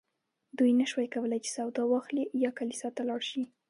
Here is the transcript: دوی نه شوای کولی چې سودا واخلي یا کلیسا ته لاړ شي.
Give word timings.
دوی 0.57 0.71
نه 0.79 0.85
شوای 0.91 1.07
کولی 1.15 1.39
چې 1.45 1.49
سودا 1.57 1.83
واخلي 1.87 2.23
یا 2.43 2.51
کلیسا 2.59 2.87
ته 2.95 3.01
لاړ 3.09 3.21
شي. 3.29 3.43